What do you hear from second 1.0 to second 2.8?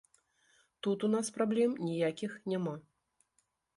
у нас праблем ніякіх няма.